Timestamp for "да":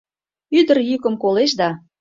1.59-1.69